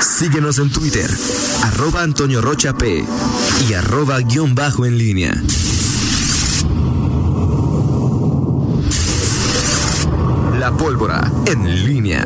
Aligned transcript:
Síguenos 0.00 0.58
en 0.58 0.70
Twitter, 0.70 1.10
arroba 1.62 2.02
Antonio 2.02 2.40
Rocha 2.40 2.74
P 2.74 3.04
y 3.68 3.72
arroba 3.72 4.20
guion 4.20 4.54
bajo 4.54 4.86
en 4.86 4.98
línea. 4.98 5.34
La 10.58 10.76
pólvora 10.76 11.30
en 11.46 11.84
línea. 11.84 12.24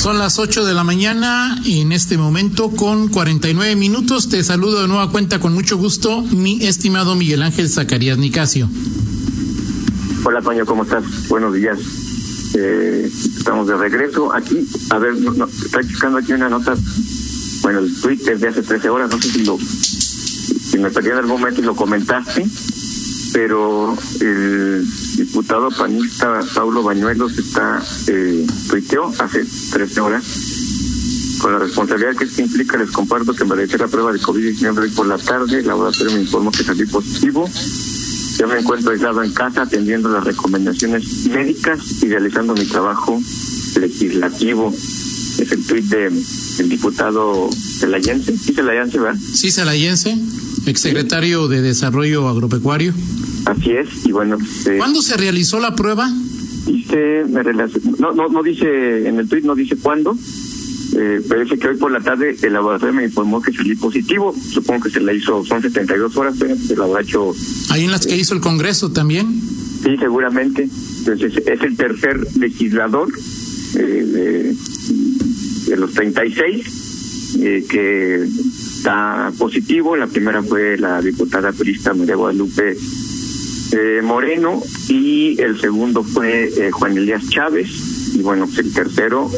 Son 0.00 0.18
las 0.18 0.38
8 0.38 0.64
de 0.64 0.74
la 0.74 0.84
mañana 0.84 1.60
y 1.64 1.80
en 1.80 1.92
este 1.92 2.16
momento 2.16 2.70
con 2.70 3.08
49 3.08 3.74
minutos 3.76 4.28
te 4.28 4.44
saludo 4.44 4.82
de 4.82 4.88
nueva 4.88 5.10
cuenta 5.10 5.40
con 5.40 5.52
mucho 5.52 5.76
gusto 5.76 6.22
mi 6.22 6.64
estimado 6.64 7.16
Miguel 7.16 7.42
Ángel 7.42 7.68
Zacarías 7.68 8.16
Nicasio. 8.16 8.68
Hola 10.24 10.40
Toño, 10.40 10.64
¿cómo 10.64 10.84
estás? 10.84 11.04
Buenos 11.28 11.52
días. 11.54 11.78
Eh, 12.54 13.10
estamos 13.48 13.66
de 13.66 13.76
regreso 13.78 14.34
aquí. 14.34 14.68
A 14.90 14.98
ver, 14.98 15.14
no, 15.16 15.46
buscando 15.46 16.18
aquí 16.18 16.34
una 16.34 16.50
nota, 16.50 16.74
bueno, 17.62 17.78
el 17.78 17.98
tweet 17.98 18.18
es 18.30 18.40
de 18.42 18.48
hace 18.48 18.62
13 18.62 18.90
horas, 18.90 19.10
no 19.10 19.22
sé 19.22 19.30
si 19.30 19.44
lo, 19.46 19.56
si 19.58 20.76
me 20.78 20.90
perdí 20.90 21.08
en 21.08 21.16
algún 21.16 21.40
momento 21.40 21.62
y 21.62 21.64
lo 21.64 21.74
comentaste, 21.74 22.46
pero 23.32 23.96
el 24.20 24.86
diputado 25.16 25.70
panista 25.70 26.40
Paulo 26.54 26.82
Bañuelos 26.82 27.38
está, 27.38 27.82
eh, 28.08 28.46
tuiteó 28.68 29.10
hace 29.18 29.46
13 29.72 30.00
horas 30.02 30.24
con 31.38 31.52
la 31.52 31.60
responsabilidad 31.60 32.16
que 32.16 32.24
esto 32.24 32.42
implica, 32.42 32.76
les 32.76 32.90
comparto 32.90 33.32
que 33.32 33.46
me 33.46 33.54
realizé 33.54 33.78
la 33.78 33.88
prueba 33.88 34.12
de 34.12 34.20
COVID-19 34.20 34.78
hoy 34.78 34.90
por 34.90 35.06
la 35.06 35.16
tarde, 35.16 35.60
el 35.60 35.66
laboratorio 35.68 36.12
me 36.12 36.20
informó 36.20 36.50
que 36.50 36.64
salí 36.64 36.84
positivo. 36.84 37.48
Yo 38.38 38.46
me 38.46 38.60
encuentro 38.60 38.92
aislado 38.92 39.22
en 39.24 39.32
casa 39.32 39.62
atendiendo 39.62 40.08
las 40.08 40.22
recomendaciones 40.22 41.26
médicas 41.26 42.02
y 42.02 42.06
realizando 42.06 42.54
mi 42.54 42.64
trabajo 42.66 43.20
legislativo. 43.80 44.72
Es 44.72 45.52
el 45.52 45.66
tuit 45.66 45.84
del 45.86 46.68
diputado 46.68 47.50
Celayense. 47.52 48.36
¿Sí 48.38 48.54
Celayense, 48.54 49.00
verdad? 49.00 49.20
Sí, 49.20 49.50
Celayense, 49.50 50.16
exsecretario 50.66 51.48
de 51.48 51.62
Desarrollo 51.62 52.28
Agropecuario. 52.28 52.94
Así 53.44 53.72
es, 53.72 53.88
y 54.04 54.12
bueno. 54.12 54.38
¿Cuándo 54.76 55.02
se 55.02 55.16
realizó 55.16 55.58
la 55.58 55.74
prueba? 55.74 56.08
Dice, 56.66 57.24
me 57.28 57.42
no, 57.98 58.12
no, 58.12 58.28
no 58.28 58.42
dice, 58.44 59.08
en 59.08 59.18
el 59.18 59.28
tuit 59.28 59.44
no 59.44 59.56
dice 59.56 59.76
cuándo, 59.76 60.16
eh, 60.96 61.20
parece 61.28 61.58
que 61.58 61.68
hoy 61.68 61.76
por 61.76 61.90
la 61.90 62.00
tarde 62.00 62.36
el 62.40 62.52
laboratorio 62.52 62.94
me 62.94 63.04
informó 63.04 63.42
que 63.42 63.52
salí 63.52 63.74
positivo. 63.74 64.34
Supongo 64.34 64.84
que 64.84 64.90
se 64.90 65.00
la 65.00 65.12
hizo, 65.12 65.44
son 65.44 65.60
72 65.62 66.16
horas, 66.16 66.34
pero 66.38 66.56
se 66.56 66.76
lo 66.76 66.94
ha 66.96 67.02
hecho. 67.02 67.32
¿Ahí 67.70 67.84
en 67.84 67.90
las 67.90 68.06
que 68.06 68.16
hizo 68.16 68.34
el 68.34 68.40
Congreso 68.40 68.90
también? 68.90 69.40
Sí, 69.82 69.96
seguramente. 69.98 70.68
Entonces, 70.98 71.36
es 71.46 71.62
el 71.62 71.76
tercer 71.76 72.26
legislador 72.36 73.08
eh, 73.76 74.56
de, 75.66 75.76
los 75.76 75.92
36 75.92 77.36
eh, 77.40 77.64
que 77.68 78.22
está 78.24 79.30
positivo. 79.36 79.96
La 79.96 80.06
primera 80.06 80.42
fue 80.42 80.78
la 80.78 81.00
diputada 81.02 81.52
turista 81.52 81.94
María 81.94 82.16
Guadalupe 82.16 82.76
eh, 83.70 84.00
Moreno 84.02 84.62
y 84.88 85.38
el 85.42 85.60
segundo 85.60 86.02
fue 86.02 86.48
eh, 86.56 86.70
Juan 86.70 86.96
Elías 86.96 87.28
Chávez 87.28 88.14
y 88.14 88.22
bueno, 88.22 88.46
pues 88.46 88.58
el 88.60 88.72
tercero 88.72 89.30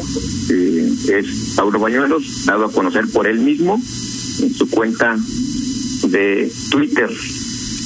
eh, 0.49 0.80
es 1.09 1.53
Paulo 1.55 1.79
Bañuelos, 1.79 2.45
dado 2.45 2.65
a 2.65 2.71
conocer 2.71 3.07
por 3.07 3.27
él 3.27 3.39
mismo 3.39 3.81
en 4.41 4.53
su 4.53 4.69
cuenta 4.69 5.17
de 6.07 6.51
Twitter 6.69 7.09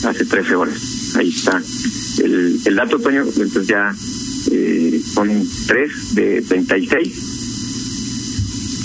hace 0.05 0.25
13 0.25 0.55
horas. 0.55 1.15
Ahí 1.15 1.29
está 1.29 1.61
el, 2.23 2.59
el 2.65 2.75
dato, 2.75 2.99
Toño, 2.99 3.23
entonces 3.23 3.67
ya 3.67 3.93
eh, 4.51 5.01
son 5.13 5.47
tres 5.67 6.15
de 6.15 6.41
36. 6.41 7.31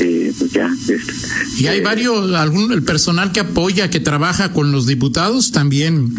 Eh, 0.03 0.33
pues 0.39 0.51
ya. 0.53 0.75
y 1.59 1.67
hay 1.67 1.83
varios, 1.83 2.33
algún 2.33 2.73
el 2.73 2.83
personal 2.83 3.33
que 3.33 3.41
apoya, 3.41 3.91
que 3.91 4.01
trabaja 4.01 4.53
con 4.53 4.73
los 4.73 4.87
diputados 4.87 5.53
también 5.53 6.15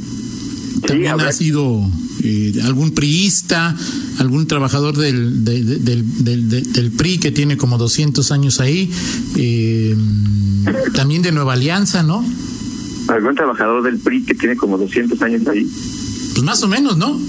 también 0.85 1.19
ha 1.19 1.31
sido 1.31 1.85
eh, 2.23 2.53
algún 2.63 2.91
priista, 2.91 3.75
algún 4.19 4.47
trabajador 4.47 4.97
del, 4.97 5.43
del, 5.43 5.83
del, 5.85 6.49
del, 6.49 6.91
PRI 6.91 7.17
que 7.17 7.31
tiene 7.31 7.57
como 7.57 7.77
200 7.77 8.31
años 8.31 8.59
ahí, 8.59 8.89
eh, 9.35 9.95
también 10.93 11.21
de 11.21 11.31
Nueva 11.31 11.53
Alianza, 11.53 12.03
¿no? 12.03 12.25
Algún 13.07 13.35
trabajador 13.35 13.83
del 13.83 13.97
PRI 13.99 14.23
que 14.23 14.35
tiene 14.35 14.55
como 14.55 14.77
200 14.77 15.21
años 15.21 15.47
ahí. 15.47 15.69
Pues 16.33 16.43
más 16.43 16.63
o 16.63 16.67
menos, 16.67 16.97
¿no? 16.97 17.19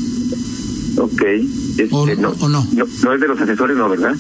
Ok. 0.97 1.23
Este, 1.23 1.89
¿O, 1.91 2.07
no, 2.07 2.35
no, 2.35 2.49
no? 2.49 3.15
es 3.15 3.21
de 3.21 3.29
los 3.29 3.41
asesores, 3.41 3.77
¿no, 3.77 3.89
verdad? 3.89 4.15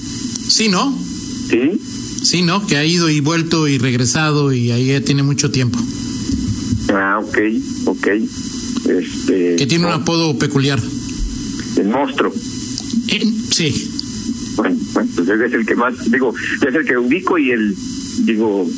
Sí, 0.48 0.68
¿no? 0.68 0.96
Sí. 1.48 1.80
Sí, 2.22 2.42
¿no? 2.42 2.66
Que 2.66 2.76
ha 2.76 2.84
ido 2.84 3.10
y 3.10 3.20
vuelto 3.20 3.68
y 3.68 3.78
regresado 3.78 4.52
y 4.52 4.70
ahí 4.70 4.86
ya 4.86 5.00
tiene 5.00 5.22
mucho 5.22 5.50
tiempo. 5.50 5.78
Ah, 6.88 7.20
ok, 7.22 7.38
ok. 7.86 8.08
Este, 8.88 9.56
que 9.56 9.66
tiene 9.66 9.87
un 9.87 9.93
apodo 9.93 10.38
peculiar. 10.38 10.81
El 11.76 11.88
monstruo. 11.88 12.32
sí. 13.50 13.88
Bueno, 14.56 14.76
bueno, 14.93 15.10
pues 15.16 15.28
es 15.28 15.53
el 15.54 15.65
que 15.65 15.75
más, 15.75 16.10
digo, 16.10 16.34
es 16.66 16.75
el 16.75 16.84
que 16.84 16.98
ubico 16.98 17.38
y 17.38 17.50
el, 17.53 17.75
digo, 18.25 18.69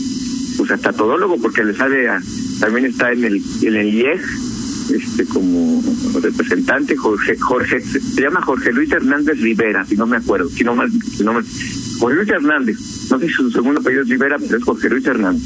pues 0.56 0.70
hasta 0.70 0.92
todólogo, 0.92 1.36
porque 1.38 1.64
le 1.64 1.74
sabe 1.74 2.08
a, 2.08 2.20
también 2.60 2.86
está 2.86 3.12
en 3.12 3.24
el, 3.24 3.42
en 3.62 3.74
el 3.74 3.94
IEG, 3.94 4.20
este, 4.94 5.24
como 5.24 5.82
representante, 6.20 6.96
Jorge, 6.96 7.36
Jorge, 7.38 7.80
se 7.80 8.20
llama 8.20 8.42
Jorge 8.42 8.72
Luis 8.72 8.92
Hernández 8.92 9.38
Rivera, 9.40 9.84
si 9.84 9.96
no 9.96 10.06
me 10.06 10.16
acuerdo, 10.16 10.48
si 10.48 10.62
no 10.62 10.74
mal, 10.76 10.90
si 10.92 11.24
no 11.24 11.32
mal, 11.32 11.44
Jorge 11.98 12.16
Luis 12.16 12.28
Hernández, 12.28 12.76
no 13.10 13.18
sé 13.18 13.26
si 13.26 13.32
su 13.32 13.50
segundo 13.50 13.80
apellido 13.80 14.02
es 14.02 14.08
Rivera, 14.08 14.38
pero 14.38 14.58
es 14.58 14.64
Jorge 14.64 14.88
Luis 14.90 15.06
Hernández. 15.06 15.42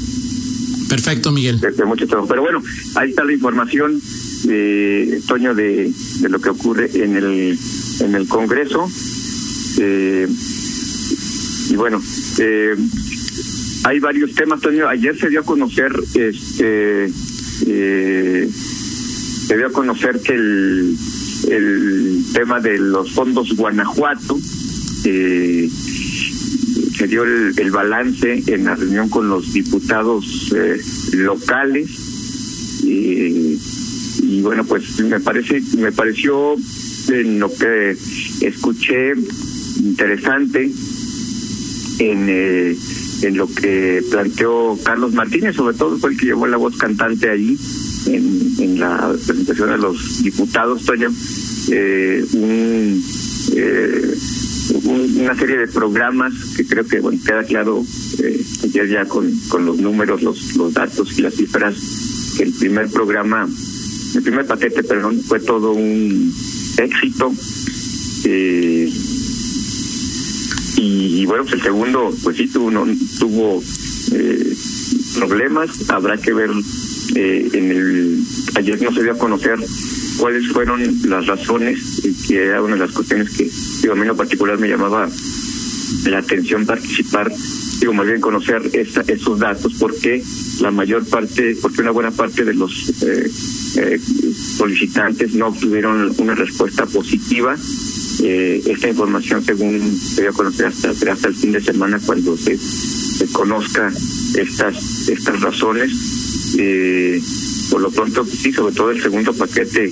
Perfecto, 0.89 1.31
Miguel. 1.31 1.59
Desde 1.59 1.85
mucho 1.85 2.07
tiempo. 2.07 2.25
Pero 2.27 2.41
bueno, 2.41 2.63
ahí 2.95 3.11
está 3.11 3.23
la 3.23 3.31
información 3.31 4.01
eh, 4.47 5.21
Toño, 5.27 5.55
de, 5.55 5.91
lo 6.29 6.39
que 6.39 6.49
ocurre 6.49 6.89
en 6.93 7.15
el, 7.15 7.57
en 7.99 8.15
el 8.15 8.27
Congreso. 8.27 8.89
Eh, 9.79 10.27
y 11.69 11.75
bueno, 11.75 12.01
eh, 12.39 12.75
hay 13.83 13.99
varios 13.99 14.33
temas, 14.33 14.61
Toño. 14.61 14.87
Ayer 14.87 15.17
se 15.17 15.29
dio 15.29 15.41
a 15.41 15.45
conocer, 15.45 15.91
este, 16.15 17.09
eh, 17.67 18.49
se 19.47 19.57
dio 19.57 19.67
a 19.67 19.71
conocer 19.71 20.19
que 20.21 20.33
el, 20.33 20.97
el 21.49 22.23
tema 22.33 22.59
de 22.59 22.77
los 22.77 23.11
fondos 23.11 23.55
Guanajuato, 23.55 24.37
eh, 25.05 25.69
se 26.97 27.07
dio 27.07 27.23
el, 27.23 27.53
el, 27.57 27.71
balance 27.71 28.43
en 28.47 28.65
la 28.65 28.75
reunión 28.75 29.09
con 29.09 29.29
los 29.29 29.53
diputados 29.53 30.53
eh, 30.55 30.77
locales. 31.13 31.89
Eh, 32.85 33.57
y 34.21 34.41
bueno 34.41 34.63
pues 34.65 34.99
me 35.01 35.19
parece 35.19 35.61
me 35.77 35.91
pareció 35.91 36.55
en 37.09 37.39
lo 37.39 37.51
que 37.53 37.95
escuché 38.41 39.13
interesante 39.77 40.71
en 41.99 42.25
eh, 42.29 42.75
en 43.21 43.37
lo 43.37 43.47
que 43.47 44.03
planteó 44.09 44.77
Carlos 44.83 45.13
Martínez 45.13 45.55
sobre 45.55 45.75
todo 45.75 45.97
fue 45.97 46.11
el 46.11 46.17
que 46.17 46.27
llevó 46.27 46.47
la 46.47 46.57
voz 46.57 46.77
cantante 46.77 47.29
ahí 47.29 47.57
en, 48.07 48.53
en 48.59 48.79
la 48.79 49.13
presentación 49.25 49.69
de 49.71 49.77
los 49.77 50.23
diputados 50.23 50.83
Toño. 50.85 51.09
Eh, 51.71 52.25
un, 52.33 53.03
eh, 53.55 54.15
una 54.85 55.35
serie 55.35 55.57
de 55.57 55.67
programas 55.67 56.33
que 56.55 56.65
creo 56.65 56.85
que 56.85 56.99
bueno 56.99 57.19
queda 57.23 57.43
claro 57.43 57.83
eh, 58.19 58.43
ya 58.73 59.05
con 59.05 59.31
con 59.49 59.65
los 59.65 59.77
números 59.77 60.21
los 60.21 60.55
los 60.55 60.73
datos 60.73 61.17
y 61.17 61.21
las 61.21 61.35
cifras 61.35 61.75
que 62.37 62.43
el 62.43 62.53
primer 62.53 62.89
programa 62.89 63.47
el 64.15 64.23
primer 64.23 64.45
paquete, 64.45 64.83
perdón, 64.83 65.21
fue 65.21 65.39
todo 65.39 65.71
un 65.71 66.33
éxito. 66.77 67.31
Eh, 68.25 68.91
y, 70.77 71.25
bueno, 71.25 71.43
pues 71.43 71.55
el 71.55 71.61
segundo, 71.61 72.13
pues 72.23 72.37
sí, 72.37 72.47
tuvo, 72.47 72.71
no, 72.71 72.85
tuvo 73.19 73.61
eh, 74.13 74.55
problemas. 75.17 75.89
Habrá 75.89 76.17
que 76.17 76.33
ver 76.33 76.49
eh, 77.15 77.49
en 77.53 77.71
el. 77.71 78.23
Ayer 78.55 78.81
no 78.81 78.93
se 78.93 79.03
dio 79.03 79.11
a 79.11 79.17
conocer 79.17 79.59
cuáles 80.17 80.47
fueron 80.51 80.81
las 81.09 81.25
razones, 81.27 82.01
que 82.27 82.43
era 82.43 82.61
una 82.61 82.75
de 82.75 82.81
las 82.81 82.91
cuestiones 82.91 83.29
que, 83.31 83.49
digo, 83.81 83.93
a 83.93 83.95
mí 83.95 84.01
en 84.01 84.07
lo 84.07 84.17
particular 84.17 84.57
me 84.57 84.67
llamaba 84.67 85.09
la 86.05 86.19
atención 86.19 86.65
participar, 86.65 87.31
digo, 87.79 87.93
más 87.93 88.05
bien 88.05 88.21
conocer 88.21 88.61
esa, 88.73 89.01
esos 89.01 89.39
datos, 89.39 89.73
porque 89.79 90.21
la 90.61 90.71
mayor 90.71 91.05
parte, 91.07 91.57
porque 91.61 91.81
una 91.81 91.91
buena 91.91 92.11
parte 92.11 92.45
de 92.45 92.53
los 92.53 93.01
eh, 93.01 93.29
eh, 93.77 93.99
solicitantes 94.57 95.33
no 95.33 95.47
obtuvieron 95.47 96.13
una 96.17 96.35
respuesta 96.35 96.85
positiva. 96.85 97.55
Eh, 98.21 98.61
esta 98.65 98.89
información, 98.89 99.43
según 99.43 99.97
se 99.97 100.21
dio 100.21 100.31
a 100.31 100.33
conocer 100.33 100.67
hasta, 100.67 101.27
el 101.27 101.35
fin 101.35 101.51
de 101.51 101.61
semana, 101.61 101.99
cuando 102.05 102.35
se, 102.37 102.57
conozca 103.31 103.91
estas 104.35 105.09
estas 105.09 105.41
razones. 105.41 105.91
Eh, 106.57 107.21
por 107.69 107.81
lo 107.81 107.91
pronto, 107.91 108.25
sí, 108.25 108.51
sobre 108.51 108.73
todo 108.73 108.91
el 108.91 109.01
segundo 109.01 109.33
paquete, 109.33 109.85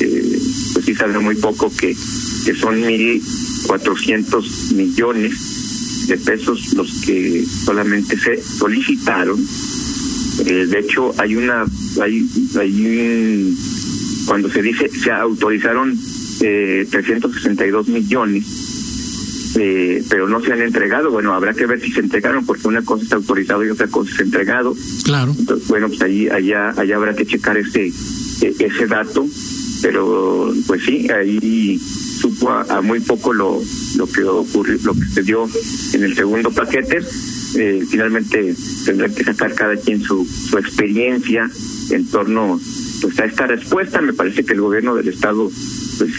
eh, 0.00 0.38
pues 0.72 0.84
sí 0.84 0.94
sabe 0.94 1.18
muy 1.18 1.34
poco 1.34 1.72
que, 1.74 1.96
que 2.44 2.54
son 2.54 2.80
mil 2.86 3.20
cuatrocientos 3.66 4.72
millones 4.72 6.06
de 6.06 6.16
pesos 6.18 6.72
los 6.74 6.90
que 7.04 7.44
solamente 7.64 8.16
se 8.18 8.40
solicitaron. 8.42 9.44
Eh, 10.46 10.66
de 10.66 10.78
hecho, 10.78 11.14
hay 11.18 11.36
una, 11.36 11.64
hay, 12.02 12.28
hay 12.58 13.56
cuando 14.26 14.50
se 14.50 14.62
dice 14.62 14.88
se 14.88 15.10
autorizaron 15.10 15.96
eh, 16.40 16.86
362 16.90 17.88
millones, 17.88 18.44
eh, 19.58 20.04
pero 20.08 20.28
no 20.28 20.40
se 20.40 20.52
han 20.52 20.62
entregado. 20.62 21.10
Bueno, 21.10 21.32
habrá 21.32 21.54
que 21.54 21.66
ver 21.66 21.80
si 21.80 21.92
se 21.92 22.00
entregaron, 22.00 22.44
porque 22.44 22.68
una 22.68 22.82
cosa 22.82 23.04
está 23.04 23.16
autorizado 23.16 23.64
y 23.64 23.70
otra 23.70 23.86
cosa 23.86 24.10
es 24.12 24.20
entregado. 24.20 24.74
Claro. 25.04 25.34
Entonces, 25.38 25.66
bueno, 25.68 25.88
pues 25.88 26.02
ahí, 26.02 26.28
allá, 26.28 26.74
allá 26.76 26.96
habrá 26.96 27.14
que 27.14 27.26
checar 27.26 27.56
ese, 27.56 27.92
e, 28.42 28.54
ese 28.58 28.86
dato, 28.86 29.26
pero 29.80 30.52
pues 30.66 30.82
sí, 30.84 31.08
ahí 31.10 31.78
supo 31.78 32.50
a, 32.50 32.80
muy 32.82 33.00
poco 33.00 33.32
lo, 33.32 33.62
lo 33.96 34.06
que 34.06 34.24
ocurrió, 34.24 34.78
lo 34.82 34.94
que 34.94 35.06
se 35.14 35.22
dio 35.22 35.48
en 35.92 36.02
el 36.02 36.14
segundo 36.14 36.50
paquete. 36.50 36.98
Eh, 37.54 37.82
finalmente 37.88 38.54
tendrá 38.84 39.08
que 39.08 39.24
sacar 39.24 39.54
cada 39.54 39.76
quien 39.76 40.02
su, 40.02 40.26
su 40.26 40.58
experiencia 40.58 41.48
en 41.90 42.06
torno 42.06 42.60
pues 43.00 43.18
a 43.20 43.24
esta 43.24 43.46
respuesta. 43.46 44.00
Me 44.00 44.12
parece 44.12 44.44
que 44.44 44.54
el 44.54 44.60
gobierno 44.60 44.94
del 44.94 45.08
estado 45.08 45.50
pues 45.98 46.10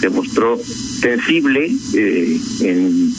se, 0.00 0.10
mostró 0.10 0.60
sensible 1.00 1.70
eh, 1.94 2.40
en, 2.60 3.12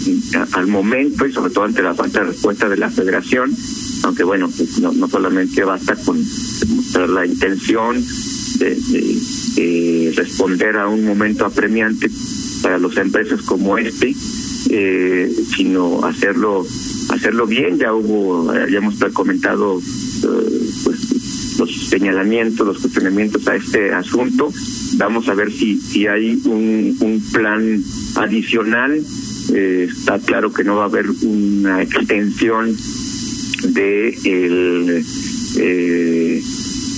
al 0.51 0.67
momento 0.67 1.25
y 1.25 1.33
sobre 1.33 1.51
todo 1.51 1.65
ante 1.65 1.81
la 1.81 1.95
falta 1.95 2.19
de 2.19 2.27
respuesta 2.27 2.69
de 2.69 2.77
la 2.77 2.89
federación, 2.89 3.55
aunque 4.03 4.23
bueno, 4.23 4.49
pues 4.55 4.79
no, 4.79 4.91
no 4.91 5.07
solamente 5.07 5.63
basta 5.63 5.95
con 5.95 6.23
mostrar 6.67 7.09
la 7.09 7.25
intención 7.25 8.03
de, 8.59 8.75
de, 9.55 10.13
responder 10.15 10.77
a 10.77 10.87
un 10.87 11.03
momento 11.03 11.45
apremiante 11.45 12.09
para 12.61 12.77
las 12.77 12.95
empresas 12.97 13.41
como 13.41 13.77
este, 13.77 14.15
eh, 14.69 15.33
sino 15.55 16.05
hacerlo 16.05 16.65
hacerlo 17.09 17.47
bien. 17.47 17.77
Ya 17.79 17.93
hubo, 17.93 18.53
ya 18.53 18.77
hemos 18.77 18.95
comentado 19.13 19.81
señalamientos, 21.93 22.65
los 22.65 22.79
cuestionamientos 22.79 23.47
a 23.47 23.55
este 23.55 23.93
asunto. 23.93 24.51
Vamos 24.97 25.29
a 25.29 25.35
ver 25.35 25.51
si, 25.51 25.77
si 25.77 26.07
hay 26.07 26.41
un, 26.45 26.97
un 26.99 27.21
plan 27.31 27.83
adicional. 28.15 28.99
Eh, 29.53 29.87
está 29.91 30.17
claro 30.19 30.51
que 30.51 30.63
no 30.63 30.77
va 30.77 30.83
a 30.83 30.87
haber 30.87 31.05
una 31.21 31.83
extensión 31.83 32.75
de 33.67 34.09
el 34.25 35.05
eh, 35.57 36.41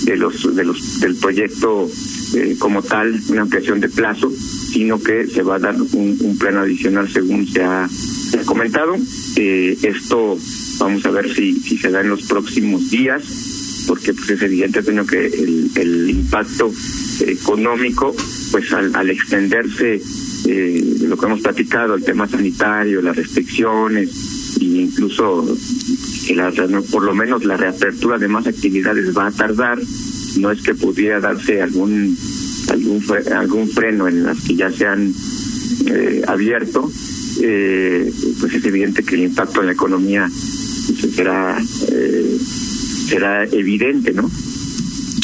de 0.04 0.16
los 0.16 0.56
de 0.56 0.64
los 0.64 1.00
del 1.00 1.16
proyecto 1.16 1.88
eh, 2.34 2.56
como 2.58 2.82
tal 2.82 3.20
una 3.28 3.42
ampliación 3.42 3.80
de 3.80 3.88
plazo 3.88 4.32
sino 4.72 5.00
que 5.00 5.26
se 5.26 5.42
va 5.42 5.56
a 5.56 5.58
dar 5.58 5.76
un, 5.80 6.16
un 6.20 6.38
plan 6.38 6.56
adicional 6.56 7.08
según 7.08 7.46
se 7.46 7.62
ha, 7.62 7.88
comentado 8.44 8.96
eh, 9.36 9.76
esto 9.82 10.38
vamos 10.78 11.04
a 11.06 11.10
ver 11.10 11.32
si 11.32 11.54
si 11.60 11.78
se 11.78 11.90
da 11.90 12.00
en 12.00 12.10
los 12.10 12.22
próximos 12.22 12.90
días 12.90 13.55
porque 13.86 14.12
pues 14.12 14.30
es 14.30 14.42
evidente 14.42 14.82
que 15.08 15.26
el, 15.26 16.10
impacto 16.10 16.72
económico 17.20 18.14
pues 18.50 18.72
al, 18.72 19.10
extenderse 19.10 20.00
eh, 20.46 20.96
lo 21.02 21.16
que 21.16 21.26
hemos 21.26 21.40
platicado 21.40 21.94
el 21.94 22.04
tema 22.04 22.28
sanitario 22.28 23.00
las 23.02 23.16
restricciones 23.16 24.10
e 24.60 24.64
incluso 24.64 25.56
la, 26.34 26.52
por 26.90 27.02
lo 27.02 27.14
menos 27.14 27.44
la 27.44 27.56
reapertura 27.56 28.18
de 28.18 28.28
más 28.28 28.46
actividades 28.46 29.16
va 29.16 29.26
a 29.26 29.32
tardar 29.32 29.78
no 30.38 30.50
es 30.50 30.62
que 30.62 30.74
pudiera 30.74 31.20
darse 31.20 31.62
algún 31.62 32.16
algún 32.68 33.02
algún 33.34 33.68
freno 33.68 34.08
en 34.08 34.24
las 34.24 34.40
que 34.40 34.56
ya 34.56 34.70
se 34.70 34.86
han 34.86 35.14
eh, 35.86 36.22
abierto 36.26 36.90
eh, 37.42 38.12
pues 38.40 38.54
es 38.54 38.64
evidente 38.64 39.04
que 39.04 39.14
el 39.14 39.22
impacto 39.22 39.60
en 39.60 39.66
la 39.66 39.72
economía 39.72 40.28
pues, 40.28 41.14
será 41.14 41.58
será 43.06 43.44
evidente, 43.44 44.12
¿no? 44.12 44.30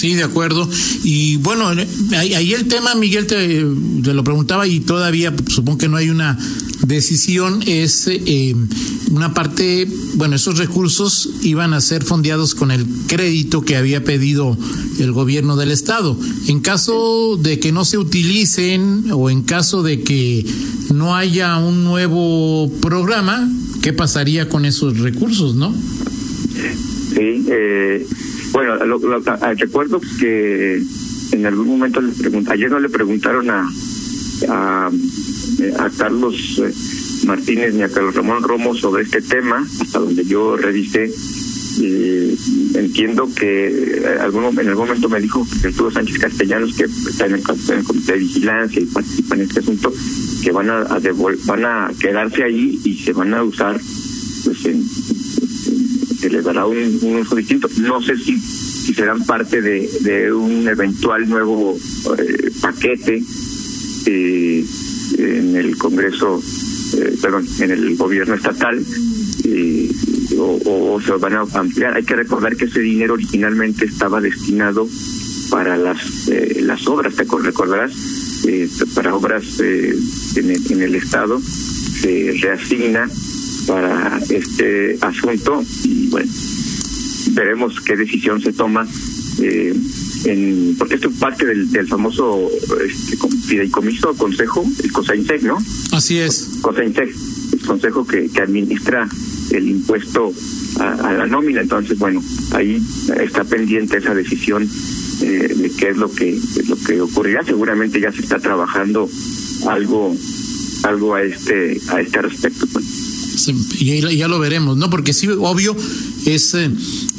Sí, 0.02 0.14
de 0.14 0.24
acuerdo. 0.24 0.68
Y 1.04 1.36
bueno, 1.36 1.68
ahí 2.16 2.52
el 2.52 2.66
tema, 2.66 2.96
Miguel, 2.96 3.28
te, 3.28 3.64
te, 4.02 4.14
lo 4.14 4.24
preguntaba 4.24 4.66
y 4.66 4.80
todavía 4.80 5.32
supongo 5.46 5.78
que 5.78 5.88
no 5.88 5.96
hay 5.96 6.10
una 6.10 6.36
decisión, 6.84 7.62
es 7.66 8.08
eh, 8.08 8.56
una 9.12 9.32
parte, 9.32 9.86
bueno, 10.14 10.34
esos 10.34 10.58
recursos 10.58 11.28
iban 11.42 11.72
a 11.72 11.80
ser 11.80 12.02
fondeados 12.02 12.56
con 12.56 12.72
el 12.72 12.84
crédito 13.06 13.62
que 13.62 13.76
había 13.76 14.02
pedido 14.02 14.58
el 14.98 15.12
gobierno 15.12 15.54
del 15.54 15.70
Estado. 15.70 16.18
En 16.48 16.58
caso 16.58 17.38
de 17.40 17.60
que 17.60 17.70
no 17.70 17.84
se 17.84 17.98
utilicen 17.98 19.04
o 19.12 19.30
en 19.30 19.42
caso 19.42 19.84
de 19.84 20.02
que 20.02 20.44
no 20.92 21.14
haya 21.14 21.58
un 21.58 21.84
nuevo 21.84 22.72
programa, 22.80 23.48
¿qué 23.82 23.92
pasaría 23.92 24.48
con 24.48 24.64
esos 24.64 24.98
recursos, 24.98 25.54
no? 25.54 25.72
Sí, 27.14 27.44
eh, 27.48 28.06
bueno, 28.52 28.76
lo, 28.86 28.98
lo, 28.98 29.20
recuerdo 29.54 30.00
que 30.18 30.82
en 31.32 31.46
algún 31.46 31.66
momento 31.66 32.00
le 32.00 32.12
ayer 32.50 32.70
no 32.70 32.80
le 32.80 32.88
preguntaron 32.88 33.50
a 33.50 33.68
a, 34.48 34.90
a 35.78 35.90
Carlos 35.96 36.60
eh, 36.64 36.72
Martínez 37.26 37.74
ni 37.74 37.82
a 37.82 37.88
Carlos 37.88 38.14
Ramón 38.14 38.42
Romo 38.42 38.74
sobre 38.74 39.04
este 39.04 39.22
tema, 39.22 39.66
hasta 39.80 39.98
donde 39.98 40.24
yo 40.24 40.56
revisé. 40.56 41.10
Eh, 41.80 42.36
entiendo 42.74 43.30
que 43.34 43.68
eh, 43.68 44.18
algún, 44.20 44.44
en 44.58 44.68
algún 44.68 44.88
momento 44.88 45.08
me 45.08 45.20
dijo 45.20 45.46
Arturo 45.64 45.90
Sánchez 45.90 46.18
Castellanos, 46.18 46.74
que 46.74 46.84
está 46.84 47.26
en 47.26 47.34
el, 47.34 47.42
en 47.68 47.78
el, 47.78 47.84
comité 47.84 48.12
de 48.12 48.18
vigilancia 48.18 48.82
y 48.82 48.86
participa 48.86 49.34
en 49.36 49.40
este 49.42 49.60
asunto, 49.60 49.92
que 50.42 50.52
van 50.52 50.68
a, 50.68 50.80
a 50.80 51.00
van 51.46 51.64
a 51.64 51.90
quedarse 51.98 52.44
ahí 52.44 52.78
y 52.84 52.98
se 52.98 53.12
van 53.12 53.32
a 53.32 53.42
usar 53.42 53.80
pues 54.44 54.64
en, 54.66 54.81
se 56.22 56.30
les 56.30 56.44
dará 56.44 56.66
un, 56.66 56.98
un, 57.02 57.16
uso 57.16 57.34
distinto. 57.34 57.68
No 57.78 58.00
sé 58.00 58.16
si, 58.16 58.38
si 58.38 58.94
serán 58.94 59.24
parte 59.24 59.60
de, 59.60 60.32
un 60.32 60.68
eventual 60.68 61.28
nuevo 61.28 61.76
eh, 62.16 62.50
paquete 62.60 63.20
eh, 64.06 64.64
en 65.18 65.56
el 65.56 65.76
Congreso, 65.76 66.40
eh, 66.96 67.16
perdón, 67.20 67.44
en 67.58 67.72
el 67.72 67.96
gobierno 67.96 68.34
estatal. 68.34 68.80
Eh, 69.44 69.90
o, 70.38 70.94
o, 70.94 71.00
se 71.00 71.10
van 71.12 71.34
a 71.34 71.40
ampliar. 71.54 71.96
Hay 71.96 72.04
que 72.04 72.14
recordar 72.14 72.56
que 72.56 72.66
ese 72.66 72.80
dinero 72.80 73.14
originalmente 73.14 73.84
estaba 73.84 74.20
destinado 74.20 74.88
para 75.50 75.76
las 75.76 76.30
las 76.60 76.86
obras, 76.86 77.14
te 77.14 77.24
recordarás, 77.24 77.92
para 78.94 79.14
obras 79.14 79.60
en, 79.60 80.50
el, 80.50 80.72
en 80.72 80.82
el 80.82 80.94
estado 80.94 81.42
se 82.00 82.34
reasigna 82.40 83.08
para 83.66 84.20
este 84.28 84.98
asunto 85.00 85.62
y 85.84 86.08
bueno, 86.08 86.30
veremos 87.32 87.80
qué 87.80 87.96
decisión 87.96 88.40
se 88.40 88.52
toma. 88.52 88.86
Eh, 89.38 89.74
en, 90.24 90.76
porque 90.78 90.96
esto 90.96 91.08
es 91.08 91.16
parte 91.16 91.46
del, 91.46 91.70
del 91.72 91.88
famoso 91.88 92.48
este, 92.86 93.16
fideicomiso 93.46 94.14
consejo, 94.14 94.64
el 94.82 94.92
COSAINSEC, 94.92 95.42
¿no? 95.42 95.58
Así 95.90 96.18
es. 96.18 96.58
COSAINSEC, 96.60 97.14
el 97.54 97.60
consejo 97.66 98.06
que, 98.06 98.28
que 98.28 98.40
administra 98.40 99.08
el 99.50 99.68
impuesto 99.68 100.32
a, 100.78 100.92
a, 101.08 101.12
la 101.12 101.26
nómina. 101.26 101.62
Entonces, 101.62 101.98
bueno, 101.98 102.22
ahí 102.52 102.80
está 103.20 103.44
pendiente 103.44 103.98
esa 103.98 104.14
decisión 104.14 104.68
eh, 105.22 105.54
de 105.56 105.70
qué 105.70 105.90
es 105.90 105.96
lo 105.96 106.10
que 106.10 106.34
es 106.34 106.68
lo 106.68 106.76
que 106.76 107.00
ocurrirá. 107.00 107.44
Seguramente 107.44 108.00
ya 108.00 108.12
se 108.12 108.20
está 108.20 108.38
trabajando 108.38 109.08
algo 109.66 110.14
algo 110.84 111.14
a 111.14 111.22
este 111.22 111.80
a 111.88 112.00
este 112.00 112.22
respecto. 112.22 112.66
Pues 112.72 112.84
y 113.48 114.00
ya 114.16 114.28
lo 114.28 114.38
veremos, 114.38 114.76
¿no? 114.76 114.90
Porque 114.90 115.12
sí, 115.12 115.28
obvio, 115.28 115.76
es 116.26 116.54
eh, 116.54 116.70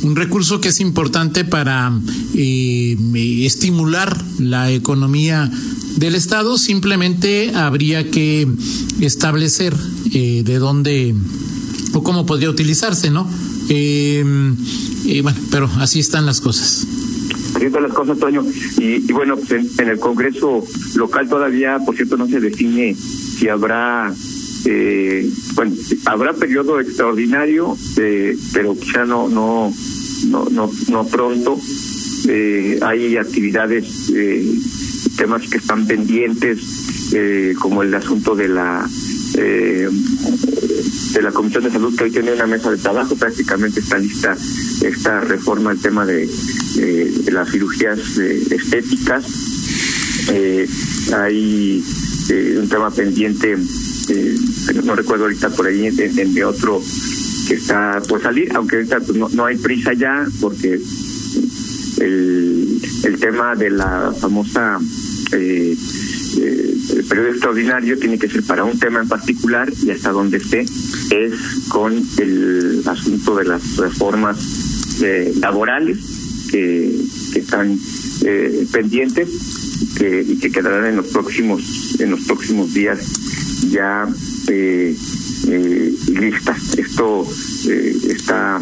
un 0.03 0.15
recurso 0.15 0.61
que 0.61 0.69
es 0.69 0.79
importante 0.79 1.45
para 1.45 1.91
eh, 2.35 2.97
estimular 3.45 4.15
la 4.39 4.71
economía 4.71 5.51
del 5.97 6.15
Estado. 6.15 6.57
Simplemente 6.57 7.51
habría 7.55 8.09
que 8.09 8.47
establecer 9.01 9.73
eh, 10.13 10.43
de 10.43 10.59
dónde 10.59 11.15
o 11.93 12.03
cómo 12.03 12.25
podría 12.25 12.49
utilizarse, 12.49 13.11
¿no? 13.11 13.29
Eh, 13.69 14.23
bueno, 15.21 15.37
pero 15.51 15.69
así 15.77 15.99
están 15.99 16.25
las 16.25 16.41
cosas. 16.41 16.85
Así 17.55 17.65
están 17.65 17.83
las 17.83 17.93
cosas, 17.93 18.17
Toño. 18.17 18.43
Y, 18.77 19.09
y 19.09 19.13
bueno, 19.13 19.37
pues 19.37 19.79
en 19.79 19.89
el 19.89 19.99
Congreso 19.99 20.63
local 20.95 21.29
todavía, 21.29 21.79
por 21.85 21.95
cierto, 21.95 22.17
no 22.17 22.27
se 22.27 22.39
define 22.39 22.95
si 22.95 23.47
habrá 23.47 24.13
eh, 24.65 25.29
bueno, 25.55 25.75
habrá 26.05 26.33
periodo 26.33 26.79
extraordinario, 26.79 27.77
eh, 27.97 28.35
pero 28.53 28.77
quizá 28.77 29.05
no, 29.05 29.27
no, 29.27 29.73
no, 30.29 30.45
no, 30.49 30.71
no 30.89 31.07
pronto. 31.07 31.59
Eh, 32.27 32.79
hay 32.81 33.17
actividades, 33.17 34.09
eh, 34.15 34.55
temas 35.17 35.47
que 35.49 35.57
están 35.57 35.85
pendientes, 35.85 36.59
eh, 37.13 37.53
como 37.59 37.83
el 37.83 37.93
asunto 37.93 38.35
de 38.35 38.47
la 38.47 38.89
de 39.33 41.21
la 41.23 41.31
Comisión 41.31 41.63
de 41.63 41.71
Salud 41.71 41.95
que 41.97 42.03
hoy 42.03 42.11
tiene 42.11 42.33
una 42.33 42.45
mesa 42.45 42.69
de 42.69 42.77
trabajo, 42.77 43.15
prácticamente 43.15 43.79
está 43.79 43.97
lista 43.97 44.37
esta 44.83 45.21
reforma, 45.21 45.71
el 45.71 45.81
tema 45.81 46.05
de 46.05 46.29
las 47.31 47.49
cirugías 47.49 47.97
estéticas. 48.19 49.25
hay 51.13 51.83
un 52.59 52.69
tema 52.69 52.91
pendiente 52.91 53.57
eh, 54.09 54.35
no 54.83 54.95
recuerdo 54.95 55.25
ahorita 55.25 55.49
por 55.49 55.67
ahí 55.67 55.89
de, 55.89 56.45
otro 56.45 56.81
que 57.47 57.55
está 57.55 58.01
por 58.07 58.21
salir, 58.21 58.51
aunque 58.55 58.77
ahorita 58.77 58.99
pues, 58.99 59.17
no, 59.17 59.29
no 59.29 59.45
hay 59.45 59.57
prisa 59.57 59.93
ya 59.93 60.25
porque 60.39 60.79
el, 61.99 62.81
el 63.03 63.19
tema 63.19 63.55
de 63.55 63.69
la 63.69 64.13
famosa 64.19 64.79
eh, 65.33 65.75
eh, 66.37 66.77
el 66.95 67.05
periodo 67.05 67.29
extraordinario 67.29 67.97
tiene 67.97 68.17
que 68.17 68.29
ser 68.29 68.43
para 68.43 68.63
un 68.63 68.77
tema 68.79 69.01
en 69.01 69.07
particular 69.07 69.71
y 69.83 69.91
hasta 69.91 70.11
donde 70.11 70.37
esté 70.37 70.61
es 70.61 71.33
con 71.67 71.93
el 72.17 72.83
asunto 72.85 73.35
de 73.35 73.45
las 73.45 73.77
reformas 73.77 74.37
eh, 75.01 75.33
laborales 75.39 75.99
que, 76.49 76.91
que 77.33 77.39
están 77.39 77.77
eh, 78.25 78.65
pendientes 78.71 79.29
y 79.99 80.37
que 80.37 80.51
quedarán 80.51 80.85
en 80.87 80.95
los 80.97 81.07
próximos 81.07 81.99
en 81.99 82.11
los 82.11 82.21
próximos 82.21 82.73
días 82.73 82.99
ya 83.69 84.07
eh, 84.47 84.95
eh, 85.47 85.93
listas. 86.13 86.77
Esto 86.77 87.27
eh, 87.67 87.95
está 88.09 88.59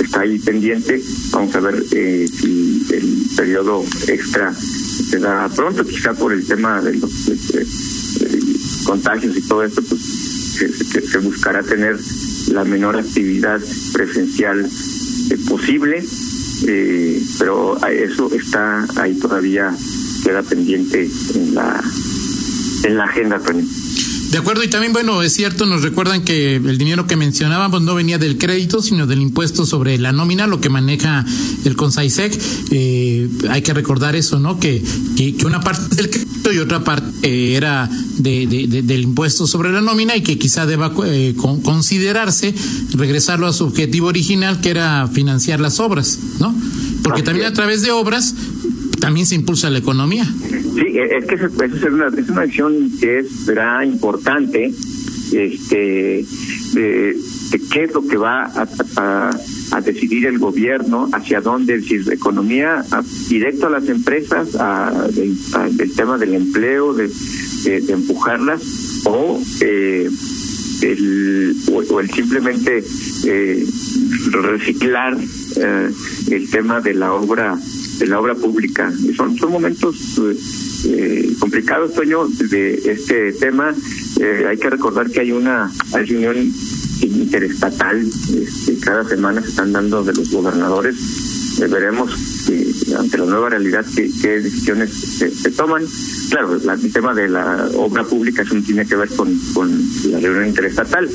está 0.00 0.20
ahí 0.20 0.38
pendiente. 0.38 1.00
Vamos 1.30 1.54
a 1.54 1.60
ver 1.60 1.84
eh, 1.92 2.26
si 2.28 2.86
el 2.90 3.26
periodo 3.36 3.84
extra 4.08 4.54
se 4.54 5.18
da 5.18 5.48
pronto, 5.48 5.84
quizá 5.84 6.14
por 6.14 6.32
el 6.32 6.46
tema 6.46 6.80
de 6.80 6.94
los 6.94 7.10
contagios 8.84 9.36
y 9.36 9.40
todo 9.42 9.64
esto, 9.64 9.82
pues 9.82 10.00
se, 10.52 11.18
buscará 11.18 11.62
tener 11.62 11.98
la 12.48 12.64
menor 12.64 12.96
actividad 12.96 13.60
presencial 13.92 14.68
eh, 15.30 15.38
posible, 15.48 16.04
eh, 16.66 17.22
pero 17.38 17.78
eso 17.86 18.30
está 18.34 18.86
ahí 18.96 19.14
todavía 19.14 19.74
queda 20.24 20.42
pendiente 20.42 21.10
en 21.34 21.54
la 21.54 21.82
en 22.84 22.96
la 22.96 23.04
agenda, 23.04 23.38
Tony. 23.38 23.66
De 24.32 24.38
acuerdo, 24.38 24.64
y 24.64 24.68
también, 24.68 24.94
bueno, 24.94 25.22
es 25.22 25.34
cierto, 25.34 25.66
nos 25.66 25.82
recuerdan 25.82 26.24
que 26.24 26.56
el 26.56 26.78
dinero 26.78 27.06
que 27.06 27.16
mencionábamos 27.16 27.82
no 27.82 27.94
venía 27.94 28.16
del 28.16 28.38
crédito, 28.38 28.80
sino 28.80 29.06
del 29.06 29.20
impuesto 29.20 29.66
sobre 29.66 29.98
la 29.98 30.10
nómina, 30.10 30.46
lo 30.46 30.58
que 30.58 30.70
maneja 30.70 31.26
el 31.66 31.76
CONSAISEC. 31.76 32.40
Eh, 32.70 33.28
hay 33.50 33.60
que 33.60 33.74
recordar 33.74 34.16
eso, 34.16 34.40
¿no? 34.40 34.58
Que, 34.58 34.82
que, 35.18 35.36
una 35.44 35.60
parte 35.60 35.96
del 35.96 36.08
crédito 36.08 36.50
y 36.50 36.58
otra 36.60 36.82
parte 36.82 37.54
era 37.54 37.90
de, 38.16 38.46
de, 38.46 38.80
del 38.80 39.02
impuesto 39.02 39.46
sobre 39.46 39.70
la 39.70 39.82
nómina 39.82 40.16
y 40.16 40.22
que 40.22 40.38
quizá 40.38 40.64
deba 40.64 40.94
eh, 41.04 41.34
con, 41.36 41.60
considerarse 41.60 42.54
regresarlo 42.94 43.46
a 43.46 43.52
su 43.52 43.64
objetivo 43.64 44.06
original, 44.06 44.62
que 44.62 44.70
era 44.70 45.10
financiar 45.12 45.60
las 45.60 45.78
obras, 45.78 46.18
¿no? 46.40 46.54
Porque 47.02 47.22
también 47.22 47.48
a 47.48 47.52
través 47.52 47.82
de 47.82 47.90
obras 47.90 48.34
también 49.02 49.26
se 49.26 49.34
impulsa 49.34 49.68
la 49.68 49.78
economía. 49.78 50.24
Sí, 50.24 50.96
es 50.96 51.24
que 51.26 51.34
es 51.34 51.82
una, 51.82 52.06
es 52.06 52.28
una 52.28 52.42
acción 52.42 52.88
que 53.00 53.18
es 53.18 53.30
será 53.46 53.84
importante, 53.84 54.72
este, 55.32 56.24
de, 56.72 57.16
qué 57.72 57.82
es 57.82 57.92
lo 57.94 58.06
que 58.06 58.16
va 58.16 58.44
a, 58.44 59.30
a, 59.72 59.80
decidir 59.80 60.26
el 60.26 60.38
gobierno, 60.38 61.08
hacia 61.12 61.40
dónde, 61.40 61.82
si 61.82 61.96
es 61.96 62.06
economía 62.06 62.84
directo 63.28 63.66
a 63.66 63.70
las 63.70 63.88
empresas, 63.88 64.54
a, 64.54 65.08
del 65.12 65.94
tema 65.96 66.16
del 66.16 66.34
empleo, 66.34 66.94
de, 66.94 67.10
empujarlas, 67.88 68.62
o 69.04 69.42
eh, 69.62 70.08
el, 70.82 71.56
o, 71.90 71.98
el 71.98 72.08
simplemente 72.08 72.84
eh, 73.24 73.66
reciclar 74.30 75.18
eh, 75.56 75.90
el 76.30 76.50
tema 76.50 76.80
de 76.80 76.94
la 76.94 77.12
obra 77.14 77.58
de 78.02 78.08
la 78.08 78.18
obra 78.18 78.34
pública. 78.34 78.92
Y 79.00 79.14
son, 79.14 79.36
son 79.38 79.52
momentos 79.52 80.20
eh, 80.86 81.32
complicados, 81.38 81.94
Toño, 81.94 82.26
de 82.26 82.74
este 82.74 83.32
tema. 83.34 83.72
Eh, 84.20 84.46
hay 84.48 84.58
que 84.58 84.70
recordar 84.70 85.08
que 85.08 85.20
hay 85.20 85.30
una 85.30 85.70
reunión 85.92 86.52
interestatal, 87.00 88.04
este, 88.04 88.78
cada 88.80 89.08
semana 89.08 89.40
se 89.40 89.48
están 89.50 89.72
dando 89.72 90.02
de 90.02 90.14
los 90.14 90.30
gobernadores. 90.32 90.96
Eh, 91.60 91.66
veremos 91.68 92.10
ante 92.98 93.18
la 93.18 93.24
nueva 93.26 93.50
realidad 93.50 93.86
qué, 93.94 94.08
decisiones 94.40 94.90
se, 94.90 95.50
toman. 95.52 95.84
Claro, 96.30 96.56
el 96.56 96.92
tema 96.92 97.14
de 97.14 97.28
la 97.28 97.68
obra 97.76 98.02
pública 98.02 98.42
eso 98.42 98.54
no 98.56 98.62
tiene 98.62 98.84
que 98.84 98.96
ver 98.96 99.10
con, 99.10 99.38
con 99.54 99.70
la 100.10 100.18
reunión 100.18 100.48
interestatal, 100.48 101.08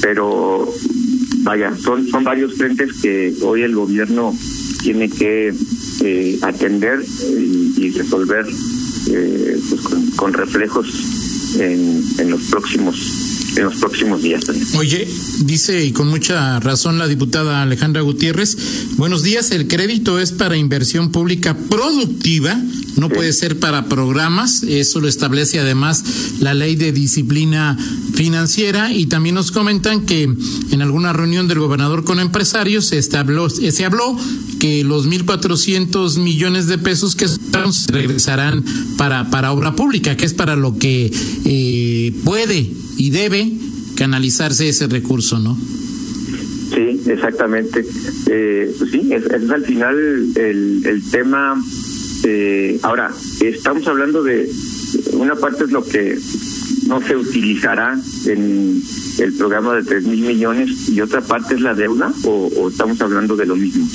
pero 0.00 0.68
vaya, 1.44 1.76
son, 1.76 2.08
son 2.08 2.24
varios 2.24 2.54
frentes 2.54 2.92
que 3.00 3.34
hoy 3.42 3.62
el 3.62 3.74
gobierno 3.74 4.34
tiene 4.84 5.08
que 5.08 5.50
eh, 6.02 6.38
atender 6.42 7.02
y, 7.78 7.90
resolver 7.92 8.46
eh, 9.10 9.58
pues 9.70 9.80
con, 10.14 10.32
reflejos 10.34 10.86
en, 11.58 12.04
en 12.18 12.30
los 12.30 12.42
próximos 12.42 13.24
en 13.56 13.64
los 13.64 13.76
próximos 13.76 14.20
días. 14.22 14.44
Oye, 14.76 15.08
dice 15.44 15.84
y 15.84 15.92
con 15.92 16.08
mucha 16.08 16.58
razón 16.60 16.98
la 16.98 17.06
diputada 17.06 17.62
Alejandra 17.62 18.02
Gutiérrez, 18.02 18.56
buenos 18.96 19.22
días, 19.22 19.52
el 19.52 19.68
crédito 19.68 20.18
es 20.18 20.32
para 20.32 20.56
inversión 20.56 21.12
pública 21.12 21.56
productiva, 21.70 22.60
no 22.96 23.08
puede 23.08 23.32
ser 23.32 23.58
para 23.58 23.88
programas, 23.88 24.62
eso 24.62 25.00
lo 25.00 25.08
establece 25.08 25.58
además 25.58 26.04
la 26.40 26.54
ley 26.54 26.76
de 26.76 26.92
disciplina 26.92 27.76
financiera 28.14 28.92
y 28.92 29.06
también 29.06 29.34
nos 29.34 29.50
comentan 29.50 30.06
que 30.06 30.22
en 30.24 30.82
alguna 30.82 31.12
reunión 31.12 31.48
del 31.48 31.58
gobernador 31.58 32.04
con 32.04 32.20
empresarios 32.20 32.86
se, 32.86 33.16
habló, 33.16 33.50
se 33.50 33.84
habló 33.84 34.16
que 34.60 34.84
los 34.84 35.08
1.400 35.08 36.18
millones 36.18 36.66
de 36.66 36.78
pesos 36.78 37.16
que 37.16 37.28
se 37.28 37.38
regresarán 37.92 38.64
para, 38.96 39.30
para 39.30 39.52
obra 39.52 39.74
pública, 39.74 40.16
que 40.16 40.26
es 40.26 40.34
para 40.34 40.56
lo 40.56 40.78
que 40.78 41.12
eh, 41.44 42.14
puede 42.24 42.70
y 42.96 43.10
debe 43.10 43.52
canalizarse 43.96 44.68
ese 44.68 44.86
recurso, 44.86 45.38
¿no? 45.38 45.58
Sí, 46.74 47.00
exactamente. 47.06 47.84
Eh, 48.30 48.74
pues 48.78 48.90
sí, 48.90 49.12
es, 49.12 49.24
es, 49.24 49.50
al 49.50 49.64
final 49.64 49.96
el, 50.34 50.82
el 50.84 51.10
tema. 51.10 51.62
Eh, 52.24 52.78
ahora, 52.82 53.10
estamos 53.40 53.86
hablando 53.86 54.22
de 54.22 54.50
una 55.12 55.34
parte 55.36 55.64
es 55.64 55.70
lo 55.70 55.84
que 55.84 56.18
no 56.86 57.00
se 57.00 57.16
utilizará 57.16 57.98
en 58.26 58.82
el 59.18 59.32
programa 59.34 59.74
de 59.74 59.82
tres 59.84 60.04
mil 60.04 60.20
millones 60.20 60.88
y 60.88 61.00
otra 61.00 61.20
parte 61.20 61.54
es 61.54 61.60
la 61.60 61.74
deuda 61.74 62.12
o, 62.24 62.68
estamos 62.68 63.00
hablando 63.00 63.36
de 63.36 63.46
lo 63.46 63.56
mismo? 63.56 63.86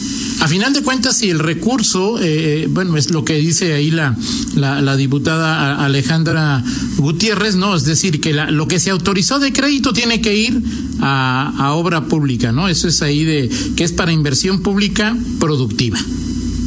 A 0.42 0.48
final 0.48 0.74
de 0.74 0.82
cuentas, 0.82 1.18
si 1.18 1.30
el 1.30 1.40
recurso, 1.40 2.20
eh, 2.22 2.68
bueno, 2.70 2.98
es 2.98 3.12
lo 3.12 3.26
que 3.26 3.36
dice 3.36 3.74
ahí 3.74 3.92
la, 3.92 4.16
la, 4.56 4.96
diputada 4.96 5.84
Alejandra 5.84 6.64
Gutiérrez, 6.98 7.56
¿no? 7.56 7.76
Es 7.76 7.86
decir, 7.86 8.22
que 8.22 8.34
la, 8.34 8.50
lo 8.50 8.68
que 8.68 8.80
se 8.80 8.90
autorizó 8.90 9.40
de 9.40 9.52
crédito 9.52 9.92
tiene 9.92 10.22
que 10.22 10.36
ir 10.36 10.62
a, 11.02 11.54
a 11.58 11.74
obra 11.74 12.06
pública, 12.06 12.52
¿no? 12.52 12.70
Eso 12.70 12.88
es 12.88 13.02
ahí 13.02 13.26
de 13.26 13.50
que 13.76 13.84
es 13.84 13.92
para 13.92 14.12
inversión 14.12 14.62
pública 14.62 15.16
productiva, 15.40 16.00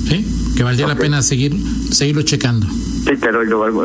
¿sí? 0.09 0.25
Que 0.57 0.63
valdría 0.63 0.87
la 0.87 0.97
pena 0.97 1.23
seguir 1.23 1.55
seguirlo 1.91 2.23
checando. 2.23 2.67
Sí, 2.67 3.13
pero 3.21 3.43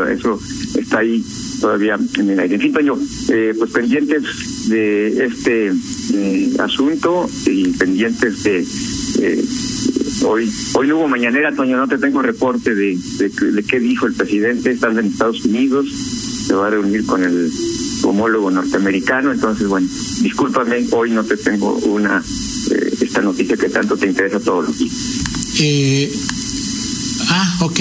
eso 0.08 0.40
está 0.76 1.00
ahí 1.00 1.24
todavía 1.60 1.98
en 2.18 2.30
el 2.30 2.40
aire. 2.40 2.56
En 2.56 2.62
fin, 2.62 2.74
Toño, 2.74 2.98
eh, 3.30 3.54
pues 3.58 3.72
pendientes 3.72 4.24
de 4.70 5.26
este 5.26 5.72
eh, 6.14 6.54
asunto 6.60 7.30
y 7.46 7.70
pendientes 7.70 8.44
de 8.44 8.66
eh, 9.20 9.46
hoy 10.26 10.52
hoy 10.74 10.88
no 10.88 10.98
hubo 10.98 11.08
mañanera, 11.08 11.56
Toño, 11.56 11.78
no 11.78 11.88
te 11.88 11.98
tengo 11.98 12.22
reporte 12.22 12.76
de, 12.76 12.98
de, 13.18 13.64
qué 13.64 13.80
dijo 13.80 14.06
el 14.06 14.14
presidente, 14.14 14.72
están 14.72 14.98
en 15.00 15.08
Estados 15.08 15.46
Unidos, 15.46 15.88
se 16.48 16.54
va 16.54 16.68
a 16.68 16.70
reunir 16.70 17.06
con 17.06 17.24
el 17.24 17.52
homólogo 18.04 18.52
norteamericano, 18.52 19.32
entonces 19.32 19.68
bueno, 19.68 19.88
discúlpame, 20.22 20.86
hoy 20.92 21.12
no 21.12 21.24
te 21.24 21.38
tengo 21.38 21.76
una 21.78 22.24
esta 23.02 23.22
noticia 23.22 23.58
que 23.58 23.70
tanto 23.70 23.98
te 23.98 24.08
interesa 24.08 24.40
todos 24.40 24.68
los 24.68 24.78
días. 24.78 24.94
Ah, 27.38 27.58
ok. 27.62 27.80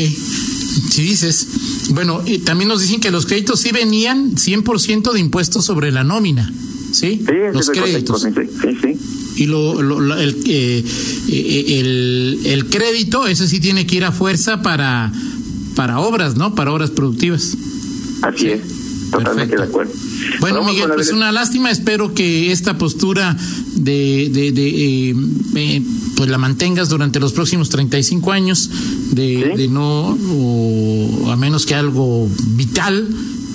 Si 0.90 1.02
dices, 1.02 1.46
bueno, 1.90 2.22
y 2.24 2.38
también 2.38 2.68
nos 2.68 2.80
dicen 2.80 3.00
que 3.00 3.10
los 3.10 3.26
créditos 3.26 3.60
sí 3.60 3.72
venían 3.72 4.34
100% 4.34 5.12
de 5.12 5.20
impuestos 5.20 5.64
sobre 5.64 5.90
la 5.90 6.04
nómina, 6.04 6.52
¿sí? 6.92 7.22
Sí, 7.26 7.34
los 7.52 7.70
créditos. 7.70 8.22
Sí, 8.22 8.78
sí. 8.82 8.98
Y 9.36 9.46
lo, 9.46 9.82
lo, 9.82 10.16
el, 10.18 10.36
eh, 10.46 10.84
eh, 11.28 11.80
el, 11.80 12.40
el 12.44 12.66
crédito, 12.66 13.26
ese 13.26 13.48
sí 13.48 13.60
tiene 13.60 13.86
que 13.86 13.96
ir 13.96 14.04
a 14.04 14.12
fuerza 14.12 14.62
para, 14.62 15.12
para 15.74 16.00
obras, 16.00 16.36
¿no? 16.36 16.54
Para 16.54 16.72
obras 16.72 16.90
productivas. 16.90 17.56
Así 18.22 18.48
es, 18.48 18.60
totalmente 19.10 19.56
de 19.56 19.62
acuerdo. 19.62 19.92
Bueno, 20.40 20.64
Miguel, 20.64 20.90
pues 20.94 21.12
una 21.12 21.32
lástima. 21.32 21.70
Espero 21.70 22.14
que 22.14 22.52
esta 22.52 22.78
postura 22.78 23.36
de, 23.74 24.30
de, 24.32 24.52
de 24.52 25.10
eh, 25.54 25.82
pues 26.16 26.30
la 26.30 26.38
mantengas 26.38 26.88
durante 26.88 27.20
los 27.20 27.32
próximos 27.32 27.68
35 27.68 28.32
años, 28.32 28.70
de, 29.12 29.54
de 29.56 29.68
no, 29.68 30.16
o 30.30 31.30
a 31.30 31.36
menos 31.36 31.66
que 31.66 31.74
algo 31.74 32.28
vital 32.56 33.06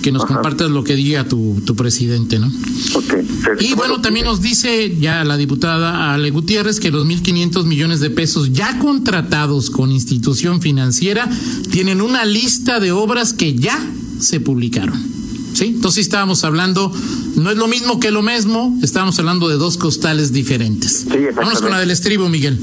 que 0.02 0.12
nos 0.12 0.26
compartas 0.26 0.70
lo 0.70 0.84
que 0.84 0.96
diga 0.96 1.28
tu, 1.28 1.62
tu 1.66 1.76
presidente, 1.76 2.40
¿no? 2.40 2.52
Okay. 2.94 3.26
Y 3.60 3.74
bueno, 3.74 4.02
también 4.02 4.26
nos 4.26 4.42
dice 4.42 4.98
ya 5.00 5.24
la 5.24 5.38
diputada 5.38 6.14
Ale 6.14 6.32
Gutiérrez 6.32 6.80
que 6.80 6.92
los 6.92 7.06
1.500 7.06 7.66
millones 7.66 8.00
de 8.00 8.10
pesos 8.10 8.52
ya 8.52 8.80
contratados 8.80 9.70
con 9.70 9.92
institución 9.92 10.62
financiera 10.62 11.30
tienen 11.72 12.02
una 12.02 12.26
lista 12.26 12.80
de 12.80 12.92
obras 12.92 13.34
que 13.34 13.56
ya 13.56 13.80
se 14.20 14.40
publicaron. 14.40 15.21
Sí, 15.54 15.74
entonces 15.76 16.06
estábamos 16.06 16.44
hablando, 16.44 16.92
no 17.36 17.52
es 17.52 17.58
lo 17.58 17.68
mismo 17.68 18.00
que 18.00 18.12
lo 18.12 18.22
mismo, 18.22 18.78
estábamos 18.82 19.18
hablando 19.20 19.50
de 19.50 19.56
dos 19.56 19.78
costales 19.78 20.32
diferentes. 20.32 21.06
Sí, 21.12 21.18
Vamos 21.36 21.62
con 21.62 21.72
la 21.72 21.80
del 21.80 21.92
estribo, 21.92 22.30
Miguel. 22.30 22.60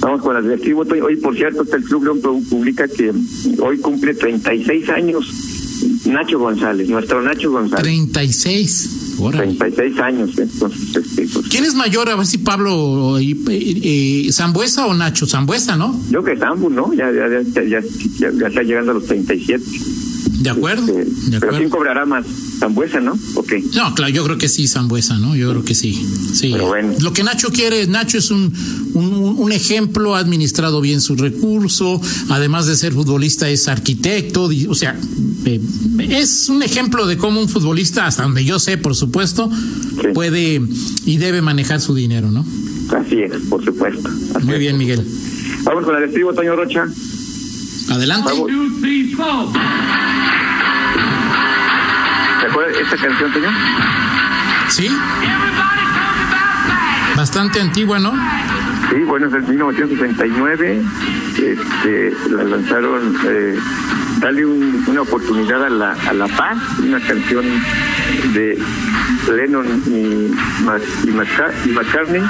Vamos 0.00 0.20
con 0.22 0.34
la 0.34 0.42
del 0.42 0.52
estribo. 0.52 0.82
Hoy, 0.82 1.16
por 1.16 1.36
cierto, 1.36 1.62
el 1.62 1.84
Club 1.84 2.04
León 2.04 2.44
publica 2.44 2.88
que 2.88 3.12
hoy 3.60 3.78
cumple 3.78 4.14
36 4.14 4.88
años 4.88 5.26
Nacho 6.04 6.38
González, 6.38 6.88
nuestro 6.88 7.22
Nacho 7.22 7.50
González. 7.50 7.82
36. 7.82 9.16
36 9.30 9.98
años, 10.00 10.30
entonces. 10.38 10.96
Este, 10.96 11.28
pues. 11.32 11.48
¿Quién 11.48 11.64
es 11.64 11.74
mayor? 11.74 12.08
A 12.08 12.16
ver 12.16 12.26
si 12.26 12.38
Pablo 12.38 13.18
eh, 13.18 13.36
eh, 13.48 14.28
Zambuesa 14.32 14.86
o 14.86 14.94
Nacho 14.94 15.26
Zambuesa, 15.26 15.76
¿no? 15.76 15.98
Yo 16.10 16.22
que 16.24 16.36
Zambu, 16.36 16.70
¿no? 16.70 16.92
Ya, 16.92 17.10
ya, 17.12 17.28
ya, 17.28 17.62
ya, 17.62 17.80
ya 18.32 18.46
está 18.46 18.62
llegando 18.62 18.92
a 18.92 18.94
los 18.94 19.06
37. 19.06 19.62
De 20.30 20.50
acuerdo. 20.50 20.98
Este, 20.98 21.30
de 21.30 21.40
pero 21.40 21.56
¿quién 21.56 21.70
cobrará 21.70 22.06
más? 22.06 22.24
Zambuesa, 22.58 23.00
¿no? 23.00 23.12
¿O 23.34 23.44
No, 23.74 23.94
claro, 23.94 24.12
yo 24.12 24.24
creo 24.24 24.38
que 24.38 24.48
sí, 24.48 24.68
Zambuesa, 24.68 25.18
¿no? 25.18 25.34
Yo 25.34 25.50
creo 25.50 25.64
que 25.64 25.74
sí. 25.74 25.94
Sí. 26.32 26.50
Pero 26.52 26.68
bueno. 26.68 26.94
Lo 27.00 27.12
que 27.12 27.22
Nacho 27.22 27.50
quiere, 27.50 27.86
Nacho 27.86 28.18
es 28.18 28.30
un, 28.30 28.52
un, 28.94 29.14
un, 29.38 29.52
ejemplo, 29.52 30.14
ha 30.14 30.18
administrado 30.18 30.80
bien 30.80 31.00
su 31.00 31.16
recurso, 31.16 32.00
además 32.28 32.66
de 32.66 32.76
ser 32.76 32.92
futbolista 32.92 33.48
es 33.48 33.68
arquitecto, 33.68 34.48
o 34.68 34.74
sea, 34.74 34.96
eh, 35.44 35.60
es 35.98 36.48
un 36.48 36.62
ejemplo 36.62 37.06
de 37.06 37.16
cómo 37.16 37.40
un 37.40 37.48
futbolista, 37.48 38.06
hasta 38.06 38.22
donde 38.22 38.44
yo 38.44 38.58
sé, 38.58 38.78
por 38.78 38.94
supuesto, 38.94 39.50
puede 40.14 40.62
y 41.04 41.16
debe 41.16 41.42
manejar 41.42 41.80
su 41.80 41.94
dinero, 41.94 42.30
¿no? 42.30 42.44
Así 42.96 43.20
es, 43.22 43.32
por 43.48 43.64
supuesto. 43.64 44.08
Muy 44.42 44.58
bien, 44.58 44.76
Miguel. 44.76 45.04
Vamos 45.64 45.84
con 45.84 45.96
el 45.96 46.04
estribo, 46.04 46.32
Toño 46.32 46.56
Rocha. 46.56 46.86
Adelante. 47.88 48.32
¿Te 48.32 48.88
acuerdas 52.52 52.76
esta 52.76 52.96
canción, 52.96 53.32
Toño? 53.32 53.50
Sí. 54.68 54.90
Bastante 57.16 57.60
antigua, 57.60 57.98
¿no? 57.98 58.12
Sí, 58.90 59.02
bueno, 59.06 59.26
es 59.26 59.32
del 59.32 59.42
1969. 59.44 60.82
Este, 61.36 62.12
la 62.30 62.44
lanzaron, 62.44 63.16
eh, 63.26 63.58
dale 64.18 64.46
una 64.46 65.02
oportunidad 65.02 65.64
a 65.64 65.70
la, 65.70 65.92
a 65.92 66.12
la 66.12 66.28
paz, 66.28 66.58
una 66.78 67.00
canción 67.00 67.44
de 68.34 68.58
Lennon 69.34 69.82
y, 69.86 70.30
y, 71.08 71.10
McCartney. 71.10 72.22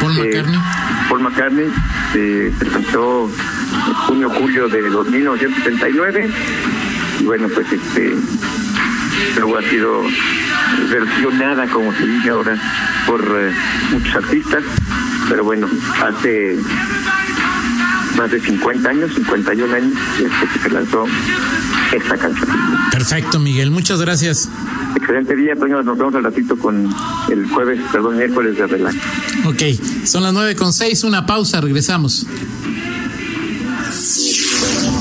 Paul 0.00 0.18
este, 0.18 0.42
McCartney. 0.42 0.60
Paul 1.08 1.20
McCartney 1.22 1.66
se 2.12 2.52
presentó 2.58 3.30
en 3.86 3.94
junio-julio 3.94 4.68
de 4.68 4.82
1979 4.82 6.30
y 7.20 7.24
bueno, 7.24 7.48
pues 7.54 7.72
este 7.72 8.14
luego 9.36 9.58
ha 9.58 9.62
sido 9.62 10.02
versionada, 10.90 11.66
como 11.68 11.92
se 11.94 12.06
dice 12.06 12.30
ahora, 12.30 12.58
por 13.06 13.20
eh, 13.20 13.52
muchos 13.92 14.14
artistas, 14.14 14.62
pero 15.28 15.44
bueno, 15.44 15.68
hace 16.02 16.58
más 18.16 18.30
de 18.30 18.40
50 18.40 18.88
años, 18.88 19.14
51 19.14 19.74
años, 19.74 19.92
desde 20.18 20.52
que 20.52 20.58
se 20.58 20.70
lanzó 20.70 21.06
esta 21.92 22.16
canción. 22.16 22.48
Perfecto, 22.90 23.38
Miguel, 23.38 23.70
muchas 23.70 24.00
gracias. 24.00 24.48
Excelente 24.96 25.36
día, 25.36 25.54
Toño. 25.56 25.82
Nos 25.82 25.96
vemos 25.96 26.14
al 26.14 26.24
ratito 26.24 26.56
con 26.58 26.92
el 27.30 27.46
jueves, 27.48 27.80
perdón, 27.92 28.16
miércoles 28.16 28.56
de 28.56 28.66
relax. 28.66 28.96
Ok, 29.44 29.62
son 30.04 30.22
las 30.22 30.32
nueve 30.32 30.54
con 30.56 30.72
seis, 30.72 31.04
una 31.04 31.26
pausa, 31.26 31.60
regresamos. 31.60 32.26